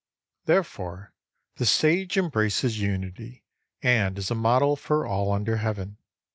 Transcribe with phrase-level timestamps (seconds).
[0.45, 1.13] Therefore
[1.57, 3.43] the Sage embraces Unity,
[3.83, 5.97] and is a model for all under Heaven.